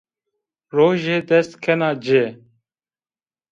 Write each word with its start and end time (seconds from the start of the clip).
Roje 0.75 1.15
dest 1.29 1.51
kena 1.63 1.89
ci 2.03 2.23